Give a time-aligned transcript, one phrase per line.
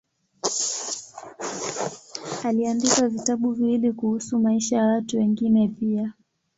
[2.43, 6.13] Aliandika vitabu viwili kuhusu maisha ya watu wengine pia.